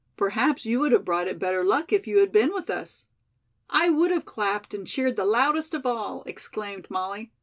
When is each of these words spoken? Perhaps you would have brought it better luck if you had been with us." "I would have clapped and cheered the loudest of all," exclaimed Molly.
Perhaps 0.17 0.65
you 0.65 0.79
would 0.79 0.91
have 0.93 1.05
brought 1.05 1.27
it 1.27 1.37
better 1.37 1.63
luck 1.63 1.93
if 1.93 2.07
you 2.07 2.17
had 2.21 2.31
been 2.31 2.51
with 2.55 2.71
us." 2.71 3.05
"I 3.69 3.91
would 3.91 4.09
have 4.09 4.25
clapped 4.25 4.73
and 4.73 4.87
cheered 4.87 5.15
the 5.15 5.25
loudest 5.25 5.75
of 5.75 5.85
all," 5.85 6.23
exclaimed 6.25 6.87
Molly. 6.89 7.31